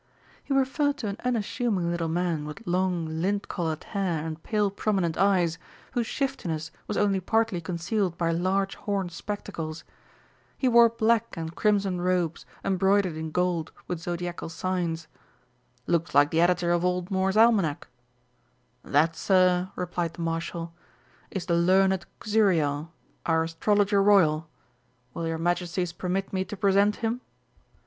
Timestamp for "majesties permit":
25.37-26.33